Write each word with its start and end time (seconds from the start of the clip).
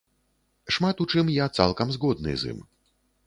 Шмат 0.77 1.03
у 1.03 1.07
чым 1.11 1.29
я 1.35 1.45
цалкам 1.59 1.93
згодны 1.97 2.31
з 2.45 2.55
ім. 2.55 2.59